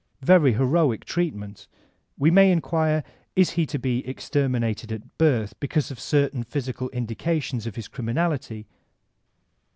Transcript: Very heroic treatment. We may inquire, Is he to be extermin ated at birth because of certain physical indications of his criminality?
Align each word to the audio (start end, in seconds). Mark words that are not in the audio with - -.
Very 0.23 0.53
heroic 0.53 1.05
treatment. 1.05 1.67
We 2.17 2.31
may 2.31 2.51
inquire, 2.51 3.03
Is 3.35 3.51
he 3.51 3.67
to 3.67 3.77
be 3.77 4.01
extermin 4.07 4.63
ated 4.63 4.91
at 4.91 5.15
birth 5.19 5.53
because 5.59 5.91
of 5.91 5.99
certain 5.99 6.41
physical 6.43 6.89
indications 6.89 7.67
of 7.67 7.75
his 7.75 7.87
criminality? 7.87 8.65